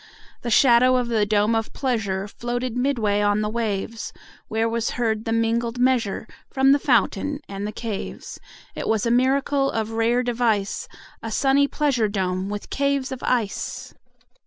30 0.37 0.41
The 0.41 0.49
shadow 0.49 0.95
of 0.95 1.09
the 1.09 1.27
dome 1.27 1.53
of 1.53 1.73
pleasure 1.73 2.27
Floated 2.27 2.75
midway 2.75 3.21
on 3.21 3.41
the 3.41 3.49
waves; 3.49 4.11
Where 4.47 4.67
was 4.67 4.89
heard 4.97 5.25
the 5.25 5.31
mingled 5.31 5.77
measure 5.77 6.27
From 6.49 6.71
the 6.71 6.79
fountain 6.79 7.39
and 7.47 7.67
the 7.67 7.71
caves. 7.71 8.39
It 8.73 8.87
was 8.87 9.05
a 9.05 9.11
miracle 9.11 9.69
of 9.69 9.91
rare 9.91 10.23
device, 10.23 10.87
35 11.21 11.29
A 11.29 11.31
sunny 11.31 11.67
pleasure 11.67 12.07
dome 12.07 12.49
with 12.49 12.71
caves 12.71 13.11
of 13.11 13.21
ice! 13.21 13.93